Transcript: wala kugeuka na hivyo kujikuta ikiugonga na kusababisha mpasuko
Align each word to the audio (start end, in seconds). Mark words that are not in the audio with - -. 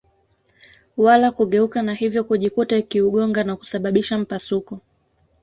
wala 0.97 1.31
kugeuka 1.31 1.81
na 1.83 1.93
hivyo 1.93 2.23
kujikuta 2.23 2.77
ikiugonga 2.77 3.43
na 3.43 3.55
kusababisha 3.55 4.17
mpasuko 4.17 4.79